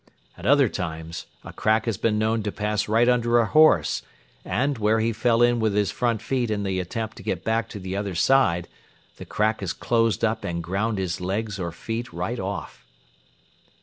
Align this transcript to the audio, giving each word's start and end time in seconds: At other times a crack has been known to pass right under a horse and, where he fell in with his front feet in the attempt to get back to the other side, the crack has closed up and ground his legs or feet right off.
At 0.35 0.47
other 0.47 0.67
times 0.67 1.27
a 1.43 1.53
crack 1.53 1.85
has 1.85 1.95
been 1.97 2.17
known 2.17 2.41
to 2.41 2.51
pass 2.51 2.87
right 2.89 3.07
under 3.07 3.37
a 3.37 3.45
horse 3.45 4.01
and, 4.43 4.79
where 4.79 4.99
he 4.99 5.13
fell 5.13 5.43
in 5.43 5.59
with 5.59 5.75
his 5.75 5.91
front 5.91 6.23
feet 6.23 6.49
in 6.49 6.63
the 6.63 6.79
attempt 6.79 7.17
to 7.17 7.21
get 7.23 7.43
back 7.43 7.69
to 7.69 7.79
the 7.79 7.95
other 7.95 8.15
side, 8.15 8.67
the 9.17 9.25
crack 9.25 9.59
has 9.59 9.73
closed 9.73 10.25
up 10.25 10.43
and 10.43 10.63
ground 10.63 10.97
his 10.97 11.21
legs 11.21 11.59
or 11.59 11.71
feet 11.71 12.11
right 12.11 12.39
off. 12.39 12.83